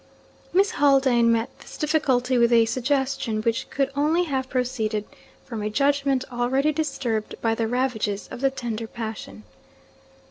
[0.51, 5.05] Miss Haldane met this difficulty with a suggestion, which could only have proceeded
[5.45, 9.43] from a judgment already disturbed by the ravages of the tender passion.